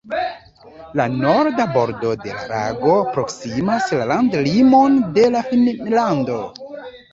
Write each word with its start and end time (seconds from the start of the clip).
La 0.99 1.05
norda 1.17 1.67
bordo 1.75 2.13
de 2.23 2.33
la 2.37 2.47
lago 2.53 2.97
proksimas 3.13 3.93
la 4.01 4.09
landlimon 4.15 4.99
de 5.21 5.45
Finnlando. 5.53 6.43